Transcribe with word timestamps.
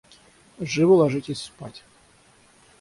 Живо 0.59 0.95
ложитесь 0.95 1.43
спать. 1.43 1.83